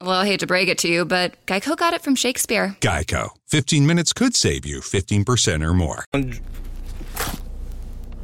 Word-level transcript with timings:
Well, 0.00 0.12
I 0.12 0.26
hate 0.26 0.38
to 0.40 0.46
break 0.46 0.68
it 0.68 0.78
to 0.78 0.88
you, 0.88 1.04
but 1.04 1.34
Geico 1.46 1.76
got 1.76 1.92
it 1.92 2.02
from 2.02 2.14
Shakespeare. 2.14 2.76
Geico. 2.80 3.30
15 3.48 3.84
minutes 3.84 4.12
could 4.12 4.36
save 4.36 4.64
you 4.64 4.78
15% 4.80 5.60
or 5.60 5.74
more. 5.74 6.04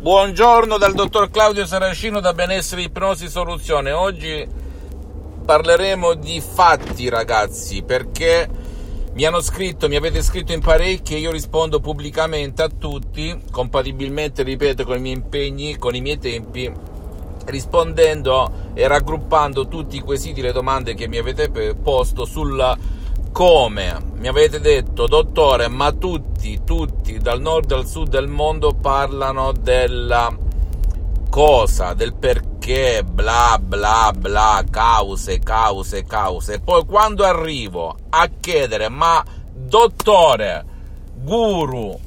Buongiorno 0.00 0.78
dal 0.78 0.94
dottor 0.94 1.30
Claudio 1.30 1.66
Saracino 1.66 2.20
da 2.20 2.32
Benessere 2.32 2.82
Ipnosi 2.82 3.28
Soluzione. 3.28 3.90
Oggi 3.90 4.46
parleremo 5.44 6.14
di 6.14 6.40
fatti, 6.40 7.08
ragazzi, 7.08 7.82
perché 7.82 8.48
mi 9.14 9.24
hanno 9.24 9.40
scritto, 9.40 9.88
mi 9.88 9.96
avete 9.96 10.22
scritto 10.22 10.52
in 10.52 10.60
parecchi 10.60 11.16
e 11.16 11.18
io 11.18 11.32
rispondo 11.32 11.80
pubblicamente 11.80 12.62
a 12.62 12.68
tutti, 12.68 13.36
compatibilmente, 13.50 14.44
ripeto, 14.44 14.84
con 14.84 14.98
i 14.98 15.00
miei 15.00 15.16
impegni, 15.16 15.76
con 15.76 15.96
i 15.96 16.00
miei 16.00 16.18
tempi 16.18 16.92
rispondendo 17.46 18.70
e 18.74 18.86
raggruppando 18.86 19.68
tutti 19.68 19.96
i 19.96 20.00
quesiti, 20.00 20.40
le 20.40 20.52
domande 20.52 20.94
che 20.94 21.08
mi 21.08 21.18
avete 21.18 21.74
posto 21.74 22.24
sul 22.24 22.76
come. 23.34 24.12
Mi 24.14 24.28
avete 24.28 24.60
detto, 24.60 25.06
dottore, 25.06 25.68
ma 25.68 25.90
tutti, 25.92 26.60
tutti, 26.64 27.18
dal 27.18 27.40
nord 27.40 27.72
al 27.72 27.86
sud 27.86 28.08
del 28.08 28.28
mondo 28.28 28.74
parlano 28.74 29.52
della 29.52 30.34
cosa, 31.28 31.94
del 31.94 32.14
perché, 32.14 33.02
bla 33.04 33.58
bla 33.60 34.12
bla, 34.16 34.64
cause, 34.70 35.40
cause, 35.40 36.04
cause. 36.04 36.60
Poi 36.60 36.84
quando 36.86 37.24
arrivo 37.24 37.96
a 38.10 38.30
chiedere, 38.38 38.88
ma 38.88 39.22
dottore, 39.52 40.64
guru, 41.16 41.98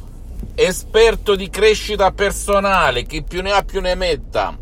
esperto 0.56 1.36
di 1.36 1.50
crescita 1.50 2.12
personale, 2.12 3.04
chi 3.04 3.22
più 3.22 3.42
ne 3.42 3.52
ha 3.52 3.64
più 3.64 3.82
ne 3.82 3.96
metta, 3.96 4.58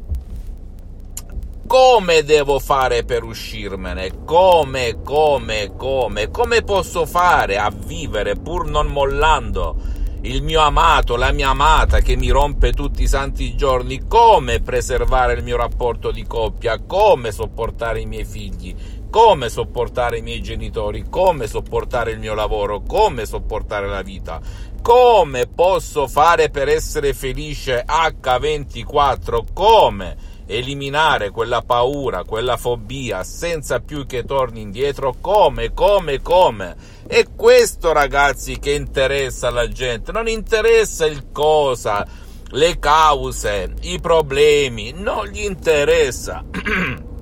come 1.67 2.23
devo 2.23 2.59
fare 2.59 3.03
per 3.03 3.23
uscirmene? 3.23 4.23
Come, 4.23 5.01
come, 5.03 5.73
come? 5.75 6.29
Come 6.29 6.61
posso 6.61 7.05
fare 7.05 7.57
a 7.57 7.71
vivere 7.71 8.35
pur 8.35 8.67
non 8.67 8.87
mollando 8.87 10.03
il 10.21 10.41
mio 10.41 10.61
amato, 10.61 11.15
la 11.15 11.31
mia 11.31 11.49
amata 11.49 11.99
che 11.99 12.15
mi 12.15 12.29
rompe 12.29 12.71
tutti 12.71 13.03
i 13.03 13.07
santi 13.07 13.55
giorni? 13.55 14.07
Come 14.07 14.61
preservare 14.61 15.33
il 15.33 15.43
mio 15.43 15.57
rapporto 15.57 16.11
di 16.11 16.25
coppia? 16.25 16.79
Come 16.79 17.31
sopportare 17.31 17.99
i 17.99 18.05
miei 18.05 18.25
figli? 18.25 18.75
Come 19.09 19.49
sopportare 19.49 20.17
i 20.17 20.21
miei 20.21 20.41
genitori? 20.41 21.05
Come 21.09 21.47
sopportare 21.47 22.11
il 22.11 22.19
mio 22.19 22.33
lavoro? 22.33 22.81
Come 22.81 23.25
sopportare 23.25 23.87
la 23.87 24.01
vita? 24.01 24.41
Come 24.81 25.47
posso 25.47 26.07
fare 26.07 26.49
per 26.49 26.67
essere 26.67 27.13
felice 27.13 27.85
H24? 27.87 29.45
Come? 29.53 30.33
Eliminare 30.47 31.31
quella 31.31 31.61
paura, 31.61 32.23
quella 32.23 32.57
fobia 32.57 33.23
senza 33.23 33.79
più 33.79 34.05
che 34.05 34.23
torni 34.23 34.61
indietro, 34.61 35.15
come, 35.19 35.73
come, 35.73 36.21
come. 36.21 36.75
E 37.07 37.27
questo 37.35 37.91
ragazzi 37.91 38.59
che 38.59 38.71
interessa 38.71 39.47
alla 39.47 39.67
gente, 39.67 40.11
non 40.11 40.27
interessa 40.27 41.05
il 41.05 41.31
cosa, 41.31 42.05
le 42.49 42.79
cause, 42.79 43.73
i 43.81 43.99
problemi, 43.99 44.93
non 44.95 45.25
gli 45.27 45.43
interessa. 45.43 46.43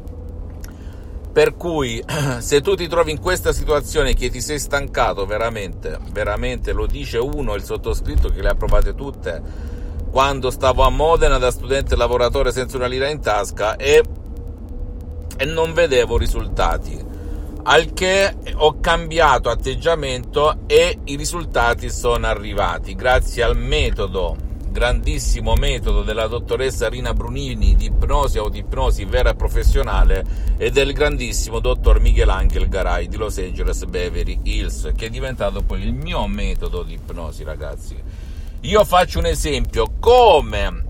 Per 1.33 1.55
cui, 1.55 2.03
se 2.39 2.61
tu 2.61 2.75
ti 2.75 2.87
trovi 2.87 3.11
in 3.11 3.19
questa 3.19 3.51
situazione 3.53 4.13
che 4.13 4.29
ti 4.29 4.39
sei 4.39 4.59
stancato 4.59 5.25
veramente, 5.25 5.97
veramente, 6.11 6.73
lo 6.73 6.85
dice 6.85 7.17
uno, 7.17 7.55
il 7.55 7.63
sottoscritto 7.63 8.29
che 8.29 8.41
le 8.41 8.49
ha 8.49 8.55
provate 8.55 8.93
tutte, 8.93 9.41
quando 10.13 10.51
stavo 10.51 10.83
a 10.83 10.91
Modena 10.91 11.39
da 11.39 11.49
studente 11.49 11.95
lavoratore 11.95 12.51
senza 12.51 12.77
una 12.77 12.85
lira 12.85 13.09
in 13.09 13.19
tasca 13.19 13.77
e, 13.77 14.03
e 15.35 15.45
non 15.45 15.73
vedevo 15.73 16.19
risultati. 16.19 17.03
Al 17.63 17.93
che 17.93 18.35
ho 18.53 18.79
cambiato 18.79 19.49
atteggiamento 19.49 20.67
e 20.67 20.99
i 21.05 21.15
risultati 21.15 21.89
sono 21.89 22.27
arrivati 22.27 22.93
grazie 22.93 23.41
al 23.41 23.57
metodo, 23.57 24.37
grandissimo 24.69 25.55
metodo 25.55 26.03
della 26.03 26.27
dottoressa 26.27 26.89
Rina 26.89 27.15
Brunini 27.15 27.75
di 27.75 27.85
ipnosi 27.85 28.37
o 28.37 28.49
di 28.49 28.59
ipnosi 28.59 29.05
vera 29.05 29.31
e 29.31 29.35
professionale 29.35 30.23
e 30.57 30.69
del 30.69 30.93
grandissimo 30.93 31.57
dottor 31.57 31.99
Michelangelo 31.99 32.67
Garay 32.67 33.07
di 33.07 33.17
Los 33.17 33.39
Angeles 33.39 33.83
Beverly 33.85 34.41
Hills 34.43 34.91
che 34.95 35.07
è 35.07 35.09
diventato 35.09 35.63
poi 35.63 35.81
il 35.81 35.93
mio 35.93 36.27
metodo 36.27 36.83
di 36.83 36.93
ipnosi 36.93 37.43
ragazzi 37.43 38.22
io 38.63 38.85
faccio 38.85 39.19
un 39.19 39.25
esempio, 39.25 39.95
come, 39.99 40.85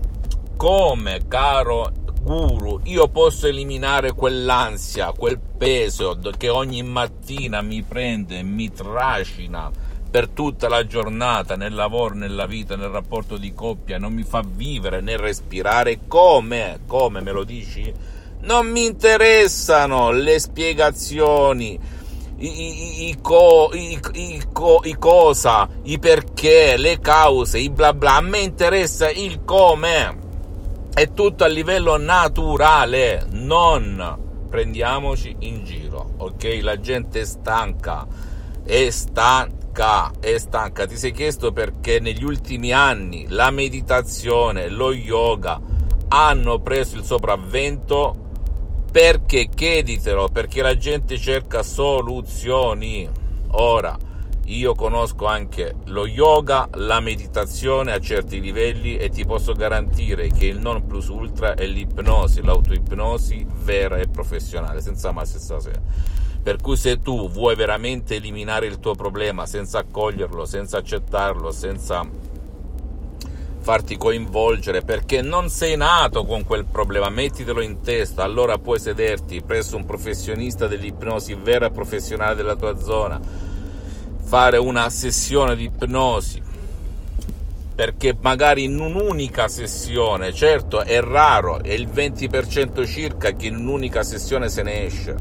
come, 0.56 1.22
caro 1.26 1.90
guru, 2.22 2.78
io 2.84 3.08
posso 3.08 3.48
eliminare 3.48 4.12
quell'ansia, 4.12 5.10
quel 5.10 5.40
peso 5.40 6.16
che 6.38 6.48
ogni 6.48 6.84
mattina 6.84 7.62
mi 7.62 7.82
prende, 7.82 8.44
mi 8.44 8.70
trascina 8.70 9.70
per 10.08 10.28
tutta 10.28 10.68
la 10.68 10.86
giornata, 10.86 11.56
nel 11.56 11.74
lavoro, 11.74 12.14
nella 12.14 12.46
vita, 12.46 12.76
nel 12.76 12.90
rapporto 12.90 13.36
di 13.36 13.52
coppia, 13.52 13.98
non 13.98 14.12
mi 14.12 14.22
fa 14.22 14.44
vivere 14.46 15.00
né 15.00 15.16
respirare, 15.16 16.02
come, 16.06 16.78
come 16.86 17.20
me 17.22 17.32
lo 17.32 17.42
dici? 17.42 17.92
Non 18.42 18.68
mi 18.68 18.84
interessano 18.84 20.12
le 20.12 20.38
spiegazioni, 20.38 21.76
i, 22.36 22.46
i, 22.46 23.08
i, 23.08 23.16
co, 23.20 23.70
co, 24.52 24.80
i, 24.84 24.96
cosa, 24.98 25.68
i 25.84 25.98
perché, 25.98 26.76
le 26.76 26.98
cause, 27.00 27.58
i 27.58 27.70
bla 27.70 27.94
bla. 27.94 28.16
A 28.16 28.20
me 28.20 28.40
interessa 28.40 29.10
il 29.10 29.44
come. 29.44 30.22
È 30.92 31.12
tutto 31.12 31.42
a 31.42 31.48
livello 31.48 31.96
naturale, 31.96 33.26
non 33.32 34.22
prendiamoci 34.48 35.34
in 35.40 35.64
giro, 35.64 36.10
ok? 36.18 36.60
La 36.62 36.78
gente 36.78 37.22
è 37.22 37.24
stanca, 37.24 38.06
è 38.64 38.88
stanca, 38.90 40.12
è 40.20 40.38
stanca. 40.38 40.86
Ti 40.86 40.96
sei 40.96 41.10
chiesto 41.10 41.52
perché 41.52 41.98
negli 41.98 42.22
ultimi 42.22 42.72
anni 42.72 43.26
la 43.28 43.50
meditazione, 43.50 44.68
lo 44.68 44.92
yoga 44.92 45.60
hanno 46.06 46.60
preso 46.60 46.96
il 46.96 47.02
sopravvento 47.02 48.23
perché 48.94 49.48
chieditelo, 49.48 50.28
perché 50.28 50.62
la 50.62 50.76
gente 50.76 51.18
cerca 51.18 51.64
soluzioni. 51.64 53.08
Ora, 53.48 53.98
io 54.44 54.74
conosco 54.76 55.26
anche 55.26 55.74
lo 55.86 56.06
yoga, 56.06 56.68
la 56.74 57.00
meditazione 57.00 57.90
a 57.90 57.98
certi 57.98 58.40
livelli 58.40 58.96
e 58.96 59.08
ti 59.08 59.24
posso 59.24 59.52
garantire 59.54 60.28
che 60.28 60.46
il 60.46 60.60
non 60.60 60.86
plus 60.86 61.08
ultra 61.08 61.54
è 61.54 61.66
l'ipnosi, 61.66 62.40
l'autoipnosi 62.40 63.44
vera 63.64 63.98
e 63.98 64.06
professionale, 64.06 64.80
senza 64.80 65.10
ma 65.10 65.24
senza 65.24 65.58
se. 65.58 65.72
Per 66.40 66.58
cui 66.60 66.76
se 66.76 67.02
tu 67.02 67.28
vuoi 67.28 67.56
veramente 67.56 68.14
eliminare 68.14 68.66
il 68.66 68.78
tuo 68.78 68.94
problema 68.94 69.44
senza 69.44 69.80
accoglierlo, 69.80 70.44
senza 70.44 70.78
accettarlo, 70.78 71.50
senza 71.50 72.08
farti 73.64 73.96
coinvolgere 73.96 74.82
perché 74.82 75.22
non 75.22 75.48
sei 75.48 75.74
nato 75.74 76.26
con 76.26 76.44
quel 76.44 76.66
problema, 76.66 77.08
mettitelo 77.08 77.62
in 77.62 77.80
testa, 77.80 78.22
allora 78.22 78.58
puoi 78.58 78.78
sederti 78.78 79.40
presso 79.40 79.74
un 79.76 79.86
professionista 79.86 80.66
dell'ipnosi 80.66 81.32
vera 81.32 81.66
e 81.66 81.70
professionale 81.70 82.34
della 82.34 82.56
tua 82.56 82.76
zona, 82.78 83.18
fare 84.22 84.58
una 84.58 84.90
sessione 84.90 85.56
di 85.56 85.64
ipnosi, 85.64 86.42
perché 87.74 88.14
magari 88.20 88.64
in 88.64 88.78
un'unica 88.78 89.48
sessione, 89.48 90.34
certo 90.34 90.82
è 90.82 91.00
raro, 91.00 91.62
è 91.62 91.72
il 91.72 91.88
20% 91.88 92.86
circa 92.86 93.30
che 93.30 93.46
in 93.46 93.56
un'unica 93.56 94.02
sessione 94.02 94.50
se 94.50 94.62
ne 94.62 94.84
esce, 94.84 95.16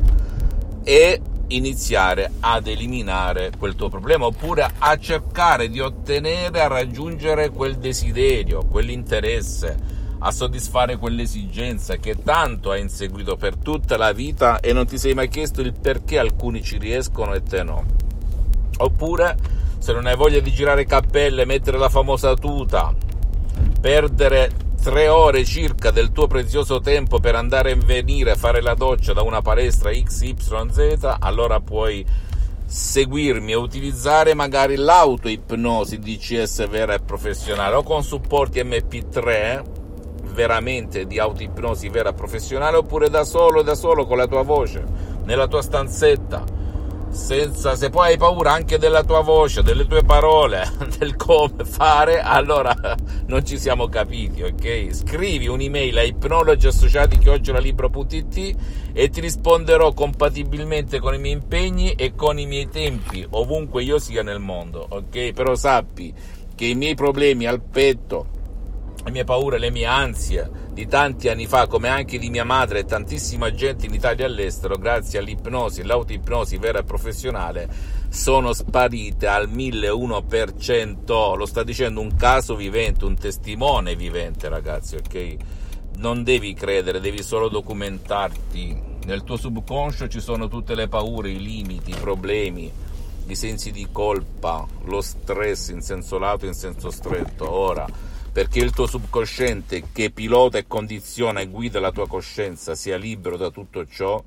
e 0.83 1.21
iniziare 1.47 2.31
ad 2.39 2.67
eliminare 2.67 3.51
quel 3.57 3.75
tuo 3.75 3.89
problema 3.89 4.25
oppure 4.25 4.67
a 4.77 4.97
cercare 4.97 5.69
di 5.69 5.79
ottenere, 5.79 6.61
a 6.61 6.67
raggiungere 6.67 7.49
quel 7.49 7.77
desiderio, 7.77 8.65
quell'interesse, 8.65 9.77
a 10.19 10.31
soddisfare 10.31 10.97
quell'esigenza 10.97 11.97
che 11.97 12.15
tanto 12.23 12.71
hai 12.71 12.81
inseguito 12.81 13.35
per 13.35 13.57
tutta 13.57 13.97
la 13.97 14.13
vita 14.13 14.59
e 14.59 14.71
non 14.71 14.85
ti 14.85 14.97
sei 14.97 15.13
mai 15.13 15.27
chiesto 15.27 15.61
il 15.61 15.73
perché 15.73 16.17
alcuni 16.17 16.63
ci 16.63 16.77
riescono 16.77 17.33
e 17.33 17.43
te 17.43 17.63
no. 17.63 17.83
Oppure 18.77 19.35
se 19.77 19.91
non 19.91 20.05
hai 20.05 20.15
voglia 20.15 20.39
di 20.39 20.51
girare 20.51 20.85
cappelle, 20.85 21.43
mettere 21.43 21.77
la 21.77 21.89
famosa 21.89 22.35
tuta, 22.35 22.93
perdere 23.81 24.62
tre 24.83 25.07
ore 25.07 25.45
circa 25.45 25.91
del 25.91 26.11
tuo 26.11 26.27
prezioso 26.27 26.81
tempo 26.81 27.21
per 27.21 27.35
andare 27.35 27.71
e 27.71 27.75
venire 27.75 28.31
a 28.31 28.35
fare 28.35 28.61
la 28.61 28.73
doccia 28.73 29.13
da 29.13 29.21
una 29.21 29.41
palestra 29.41 29.91
XYZ, 29.91 31.19
allora 31.19 31.61
puoi 31.61 32.05
seguirmi 32.65 33.53
e 33.53 33.55
utilizzare 33.55 34.33
magari 34.33 34.75
l'autoipnosi 34.75 35.99
DCS 35.99 36.67
vera 36.67 36.95
e 36.95 36.99
professionale. 36.99 37.75
O 37.75 37.83
con 37.83 38.03
supporti 38.03 38.59
MP3 38.59 39.63
veramente 40.33 41.07
di 41.07 41.17
autoipnosi 41.17 41.87
vera 41.87 42.09
e 42.09 42.13
professionale 42.13 42.75
oppure 42.75 43.09
da 43.09 43.23
solo 43.23 43.61
da 43.61 43.75
solo 43.75 44.05
con 44.05 44.17
la 44.17 44.27
tua 44.27 44.41
voce 44.41 44.83
nella 45.23 45.47
tua 45.47 45.61
stanzetta 45.61 46.43
senza, 47.13 47.75
se 47.75 47.89
poi 47.89 48.09
hai 48.09 48.17
paura 48.17 48.51
anche 48.51 48.77
della 48.77 49.03
tua 49.03 49.21
voce, 49.21 49.61
delle 49.61 49.85
tue 49.85 50.03
parole, 50.03 50.69
del 50.97 51.15
come 51.15 51.63
fare, 51.63 52.19
allora 52.19 52.75
non 53.27 53.45
ci 53.45 53.59
siamo 53.59 53.87
capiti, 53.87 54.41
ok? 54.41 54.87
Scrivi 54.91 55.47
un'email 55.47 55.97
a 55.97 56.03
ipnologiassociati.it 56.03 58.55
e 58.93 59.09
ti 59.09 59.21
risponderò 59.21 59.93
compatibilmente 59.93 60.99
con 60.99 61.13
i 61.13 61.19
miei 61.19 61.35
impegni 61.35 61.91
e 61.91 62.15
con 62.15 62.39
i 62.39 62.47
miei 62.47 62.67
tempi, 62.67 63.25
ovunque 63.29 63.83
io 63.83 63.99
sia 63.99 64.23
nel 64.23 64.39
mondo, 64.39 64.85
ok? 64.89 65.33
Però 65.33 65.53
sappi 65.55 66.11
che 66.55 66.65
i 66.65 66.75
miei 66.75 66.95
problemi 66.95 67.45
al 67.45 67.61
petto, 67.61 68.25
le 69.03 69.11
mie 69.11 69.23
paure, 69.23 69.59
le 69.59 69.69
mie 69.69 69.85
ansie 69.85 70.62
di 70.73 70.87
tanti 70.87 71.29
anni 71.29 71.45
fa, 71.45 71.67
come 71.67 71.87
anche 71.87 72.17
di 72.17 72.31
mia 72.31 72.43
madre 72.43 72.79
e 72.79 72.85
tantissima 72.85 73.53
gente 73.53 73.85
in 73.85 73.93
Italia 73.93 74.25
e 74.25 74.27
all'estero, 74.27 74.75
grazie 74.77 75.19
all'ipnosi, 75.19 75.83
l'autoipnosi 75.83 76.57
vera 76.57 76.79
e 76.79 76.83
professionale, 76.83 77.69
sono 78.09 78.53
sparite 78.53 79.27
al 79.27 79.47
1001%. 79.49 81.35
Lo 81.35 81.45
sta 81.45 81.63
dicendo 81.63 82.01
un 82.01 82.15
caso 82.15 82.55
vivente, 82.55 83.05
un 83.05 83.15
testimone 83.15 83.95
vivente, 83.95 84.49
ragazzi, 84.49 84.95
ok? 84.95 85.35
Non 85.97 86.23
devi 86.23 86.53
credere, 86.53 86.99
devi 86.99 87.21
solo 87.21 87.49
documentarti. 87.49 88.91
Nel 89.05 89.23
tuo 89.23 89.37
subconscio 89.37 90.07
ci 90.07 90.21
sono 90.21 90.47
tutte 90.47 90.73
le 90.73 90.87
paure, 90.87 91.29
i 91.29 91.39
limiti, 91.39 91.91
i 91.91 91.97
problemi, 91.99 92.71
i 93.27 93.35
sensi 93.35 93.71
di 93.71 93.87
colpa, 93.91 94.65
lo 94.85 95.01
stress 95.01 95.69
in 95.69 95.81
senso 95.81 96.17
lato 96.17 96.45
e 96.45 96.47
in 96.47 96.53
senso 96.55 96.89
stretto. 96.89 97.49
Ora, 97.49 97.85
perché 98.33 98.59
il 98.59 98.71
tuo 98.71 98.87
subconsciente 98.87 99.83
che 99.93 100.09
pilota 100.09 100.57
e 100.57 100.65
condiziona 100.65 101.39
e 101.39 101.47
guida 101.47 101.79
la 101.79 101.91
tua 101.91 102.07
coscienza 102.07 102.73
sia 102.73 102.97
libero 102.97 103.37
da 103.37 103.51
tutto 103.51 103.85
ciò, 103.85 104.21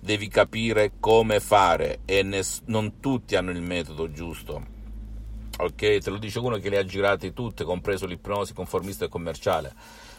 devi 0.00 0.26
capire 0.26 0.94
come 0.98 1.38
fare 1.38 2.00
e 2.04 2.24
ness- 2.24 2.62
non 2.66 2.98
tutti 2.98 3.36
hanno 3.36 3.52
il 3.52 3.62
metodo 3.62 4.10
giusto. 4.10 4.72
Ok, 5.56 5.98
te 5.98 6.10
lo 6.10 6.18
dice 6.18 6.40
uno 6.40 6.58
che 6.58 6.68
le 6.68 6.78
ha 6.78 6.84
girate 6.84 7.32
tutte, 7.32 7.62
compreso 7.62 8.06
l'ipnosi 8.06 8.52
conformista 8.52 9.04
e 9.04 9.08
commerciale 9.08 9.72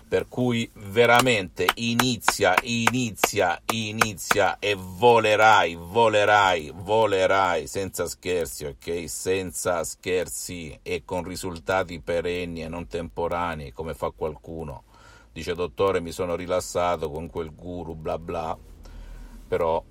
per 0.08 0.28
cui 0.28 0.70
veramente 0.74 1.68
inizia, 1.76 2.54
inizia, 2.62 3.60
inizia 3.74 4.60
e 4.60 4.76
volerai, 4.78 5.76
volerai, 5.76 6.72
volerai 6.74 7.66
senza 7.68 8.08
scherzi, 8.08 8.66
ok? 8.66 9.10
Senza 9.10 9.84
scherzi 9.84 10.80
e 10.84 11.04
con 11.04 11.24
risultati 11.24 12.00
perenni 12.00 12.62
e 12.62 12.68
non 12.68 12.88
temporanei 12.88 13.72
come 13.72 13.96
fa 13.96 14.12
qualcuno. 14.12 14.84
Dice 15.32 15.56
dottore 15.56 16.00
mi 16.00 16.12
sono 16.12 16.36
rilassato 16.36 17.10
con 17.10 17.30
quel 17.30 17.54
guru 17.54 17.96
bla 17.96 18.18
bla, 18.18 18.58
però 19.48 19.84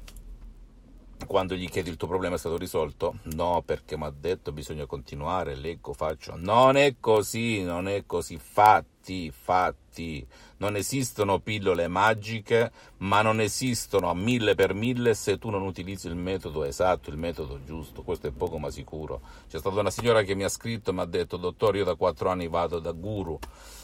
quando 1.26 1.55
gli 1.55 1.69
chiedi 1.69 1.90
il 1.90 1.96
tuo 1.96 2.08
problema 2.08 2.37
è 2.37 2.38
stato 2.38 2.56
risolto? 2.56 3.17
No, 3.34 3.62
perché 3.64 3.96
mi 3.96 4.05
ha 4.05 4.12
detto 4.17 4.52
bisogna 4.52 4.87
continuare, 4.87 5.55
leggo, 5.55 5.93
faccio. 5.93 6.34
Non 6.37 6.76
è 6.76 6.96
così, 7.00 7.62
non 7.62 7.88
è 7.88 8.05
così. 8.06 8.38
Fatti, 8.38 8.94
fatti. 9.30 10.26
Non 10.58 10.76
esistono 10.76 11.40
pillole 11.40 11.88
magiche, 11.88 12.72
ma 12.98 13.22
non 13.22 13.40
esistono 13.40 14.08
a 14.08 14.14
mille 14.14 14.54
per 14.54 14.72
mille 14.72 15.14
se 15.14 15.38
tu 15.38 15.50
non 15.50 15.62
utilizzi 15.62 16.06
il 16.06 16.16
metodo 16.16 16.64
esatto, 16.64 17.10
il 17.10 17.16
metodo 17.16 17.62
giusto. 17.64 18.02
Questo 18.02 18.28
è 18.28 18.30
poco 18.30 18.58
ma 18.58 18.70
sicuro. 18.70 19.20
C'è 19.48 19.58
stata 19.58 19.80
una 19.80 19.90
signora 19.90 20.22
che 20.22 20.34
mi 20.34 20.44
ha 20.44 20.48
scritto 20.48 20.90
e 20.90 20.92
mi 20.94 21.00
ha 21.00 21.04
detto, 21.04 21.36
dottore, 21.36 21.78
io 21.78 21.84
da 21.84 21.94
quattro 21.94 22.30
anni 22.30 22.48
vado 22.48 22.78
da 22.78 22.92
guru. 22.92 23.38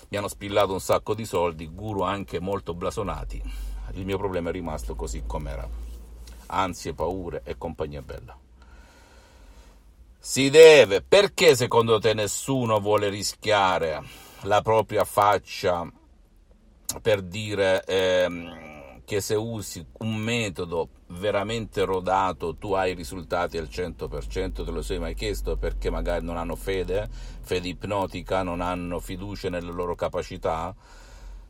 Mi 0.08 0.16
hanno 0.16 0.28
spillato 0.28 0.72
un 0.72 0.80
sacco 0.80 1.14
di 1.14 1.24
soldi, 1.24 1.68
guru 1.68 2.02
anche 2.02 2.40
molto 2.40 2.74
blasonati. 2.74 3.42
Il 3.92 4.04
mio 4.04 4.18
problema 4.18 4.50
è 4.50 4.52
rimasto 4.52 4.94
così 4.94 5.24
com'era 5.26 5.88
ansie, 6.50 6.94
paure 6.94 7.42
e 7.44 7.56
compagnia 7.56 8.02
bella. 8.02 8.36
Si 10.18 10.50
deve, 10.50 11.02
perché 11.02 11.56
secondo 11.56 11.98
te 11.98 12.12
nessuno 12.12 12.78
vuole 12.78 13.08
rischiare 13.08 14.02
la 14.42 14.62
propria 14.62 15.04
faccia 15.04 15.90
per 17.02 17.22
dire 17.22 17.84
ehm, 17.84 19.02
che 19.04 19.20
se 19.20 19.34
usi 19.34 19.84
un 19.98 20.16
metodo 20.16 20.88
veramente 21.08 21.84
rodato 21.84 22.56
tu 22.56 22.72
hai 22.72 22.94
risultati 22.94 23.58
al 23.58 23.68
100%, 23.70 24.64
te 24.64 24.70
lo 24.70 24.82
sei 24.82 24.98
mai 24.98 25.14
chiesto 25.14 25.56
perché 25.56 25.90
magari 25.90 26.24
non 26.24 26.36
hanno 26.36 26.56
fede, 26.56 27.08
fede 27.40 27.68
ipnotica, 27.68 28.42
non 28.42 28.60
hanno 28.60 29.00
fiducia 29.00 29.50
nelle 29.50 29.72
loro 29.72 29.94
capacità? 29.94 30.74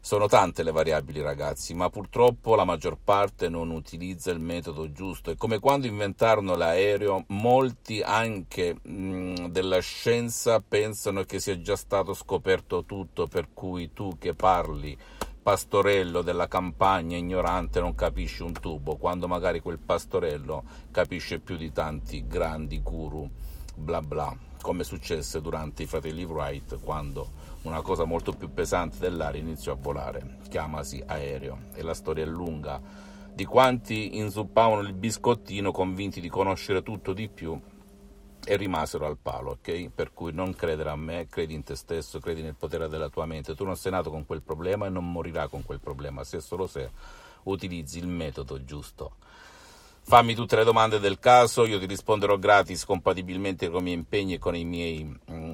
Sono 0.02 0.28
tante 0.28 0.62
le 0.62 0.72
variabili, 0.72 1.20
ragazzi, 1.20 1.74
ma 1.74 1.90
purtroppo 1.90 2.54
la 2.54 2.64
maggior 2.64 2.96
parte 2.96 3.50
non 3.50 3.70
utilizza 3.70 4.30
il 4.30 4.40
metodo 4.40 4.90
giusto. 4.92 5.30
È 5.30 5.36
come 5.36 5.58
quando 5.58 5.86
inventarono 5.86 6.56
l'aereo, 6.56 7.24
molti 7.28 8.00
anche 8.00 8.76
mh, 8.80 9.48
della 9.48 9.78
scienza 9.80 10.60
pensano 10.66 11.24
che 11.24 11.38
sia 11.38 11.60
già 11.60 11.76
stato 11.76 12.14
scoperto 12.14 12.84
tutto, 12.86 13.26
per 13.26 13.48
cui 13.52 13.92
tu 13.92 14.16
che 14.18 14.34
parli 14.34 14.96
pastorello 15.42 16.22
della 16.22 16.48
campagna 16.48 17.16
ignorante 17.16 17.80
non 17.80 17.94
capisci 17.94 18.42
un 18.42 18.52
tubo, 18.52 18.96
quando 18.96 19.28
magari 19.28 19.60
quel 19.60 19.78
pastorello 19.78 20.64
capisce 20.90 21.40
più 21.40 21.56
di 21.56 21.72
tanti 21.72 22.26
grandi 22.26 22.80
guru, 22.80 23.28
bla 23.74 24.00
bla, 24.00 24.34
come 24.62 24.82
successe 24.82 25.40
durante 25.42 25.82
i 25.82 25.86
fratelli 25.86 26.24
Wright 26.24 26.80
quando 26.80 27.39
una 27.62 27.82
cosa 27.82 28.04
molto 28.04 28.32
più 28.32 28.52
pesante 28.52 28.98
dell'aria 28.98 29.40
iniziò 29.40 29.72
a 29.72 29.78
volare, 29.78 30.38
chiamasi 30.48 31.02
aereo, 31.04 31.58
e 31.74 31.82
la 31.82 31.94
storia 31.94 32.24
è 32.24 32.26
lunga, 32.26 32.80
di 33.32 33.44
quanti 33.44 34.16
inzuppavano 34.16 34.80
il 34.80 34.94
biscottino 34.94 35.70
convinti 35.70 36.20
di 36.20 36.28
conoscere 36.28 36.82
tutto 36.82 37.12
di 37.12 37.28
più 37.28 37.58
e 38.44 38.56
rimasero 38.56 39.06
al 39.06 39.18
palo, 39.18 39.52
ok? 39.52 39.90
Per 39.94 40.12
cui 40.12 40.32
non 40.32 40.54
credere 40.54 40.90
a 40.90 40.96
me, 40.96 41.26
credi 41.28 41.54
in 41.54 41.62
te 41.62 41.76
stesso, 41.76 42.18
credi 42.18 42.42
nel 42.42 42.54
potere 42.54 42.88
della 42.88 43.10
tua 43.10 43.26
mente, 43.26 43.54
tu 43.54 43.64
non 43.64 43.76
sei 43.76 43.92
nato 43.92 44.10
con 44.10 44.24
quel 44.24 44.42
problema 44.42 44.86
e 44.86 44.90
non 44.90 45.10
morirai 45.10 45.48
con 45.48 45.64
quel 45.64 45.80
problema, 45.80 46.24
se 46.24 46.40
solo 46.40 46.66
se 46.66 46.90
utilizzi 47.44 47.98
il 47.98 48.06
metodo 48.06 48.64
giusto. 48.64 49.16
Fammi 50.02 50.34
tutte 50.34 50.56
le 50.56 50.64
domande 50.64 50.98
del 50.98 51.18
caso, 51.18 51.66
io 51.66 51.78
ti 51.78 51.86
risponderò 51.86 52.36
gratis 52.38 52.84
compatibilmente 52.84 53.68
con 53.68 53.80
i 53.80 53.84
miei 53.84 53.96
impegni 53.96 54.34
e 54.34 54.38
con 54.38 54.56
i 54.56 54.64
miei 54.64 55.04
mm, 55.04 55.49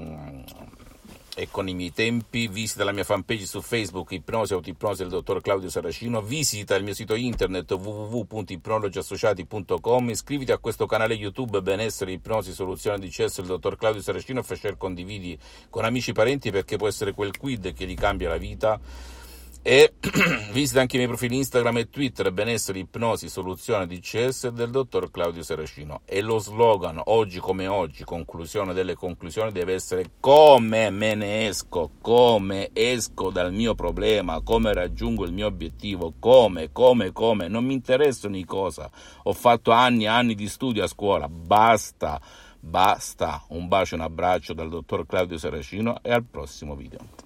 e 1.38 1.48
con 1.50 1.68
i 1.68 1.74
miei 1.74 1.92
tempi, 1.92 2.48
visita 2.48 2.82
la 2.82 2.92
mia 2.92 3.04
fanpage 3.04 3.44
su 3.44 3.60
Facebook 3.60 4.12
Ipnosi 4.12 4.54
Autoipnosi 4.54 5.02
del 5.02 5.10
dottor 5.10 5.42
Claudio 5.42 5.68
Saracino, 5.68 6.22
visita 6.22 6.74
il 6.76 6.82
mio 6.82 6.94
sito 6.94 7.14
internet 7.14 7.70
www.ipnologiassociati.com, 7.70 10.08
iscriviti 10.08 10.52
a 10.52 10.56
questo 10.56 10.86
canale 10.86 11.12
YouTube 11.12 11.60
Benessere 11.60 12.12
Ipnosi 12.12 12.54
Soluzione 12.54 12.98
di 12.98 13.10
CS 13.10 13.40
del 13.40 13.48
dottor 13.48 13.76
Claudio 13.76 14.00
Saracino 14.00 14.40
e 14.40 14.44
fai 14.44 14.58
condividi 14.78 15.38
con 15.68 15.84
amici 15.84 16.08
e 16.10 16.14
parenti 16.14 16.50
perché 16.50 16.78
può 16.78 16.88
essere 16.88 17.12
quel 17.12 17.36
quid 17.36 17.74
che 17.74 17.84
gli 17.84 17.94
cambia 17.94 18.30
la 18.30 18.38
vita 18.38 18.80
e 19.68 19.94
visita 20.52 20.80
anche 20.80 20.94
i 20.94 20.98
miei 20.98 21.10
profili 21.10 21.38
Instagram 21.38 21.78
e 21.78 21.90
Twitter 21.90 22.30
benessere, 22.30 22.78
ipnosi, 22.78 23.28
soluzione 23.28 23.88
DCS 23.88 24.50
del 24.50 24.70
dottor 24.70 25.10
Claudio 25.10 25.42
Seracino 25.42 26.02
e 26.04 26.20
lo 26.20 26.38
slogan 26.38 27.00
oggi 27.06 27.40
come 27.40 27.66
oggi, 27.66 28.04
conclusione 28.04 28.72
delle 28.74 28.94
conclusioni 28.94 29.50
deve 29.50 29.74
essere 29.74 30.12
come 30.20 30.90
me 30.90 31.16
ne 31.16 31.48
esco, 31.48 31.90
come 32.00 32.70
esco 32.72 33.30
dal 33.30 33.52
mio 33.52 33.74
problema, 33.74 34.40
come 34.40 34.72
raggiungo 34.72 35.24
il 35.24 35.32
mio 35.32 35.48
obiettivo, 35.48 36.14
come, 36.20 36.70
come, 36.70 37.10
come, 37.10 37.48
non 37.48 37.64
mi 37.64 37.74
interessano 37.74 38.36
i 38.36 38.44
cosa, 38.44 38.88
ho 39.24 39.32
fatto 39.32 39.72
anni 39.72 40.04
e 40.04 40.08
anni 40.08 40.36
di 40.36 40.46
studio 40.46 40.84
a 40.84 40.86
scuola, 40.86 41.28
basta, 41.28 42.20
basta, 42.60 43.42
un 43.48 43.66
bacio 43.66 43.96
e 43.96 43.98
un 43.98 44.04
abbraccio 44.04 44.52
dal 44.52 44.68
dottor 44.68 45.06
Claudio 45.06 45.38
Seracino 45.38 45.98
e 46.02 46.12
al 46.12 46.22
prossimo 46.22 46.76
video. 46.76 47.25